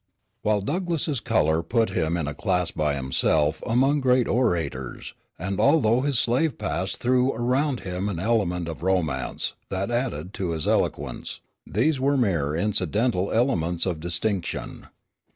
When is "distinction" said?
13.99-14.87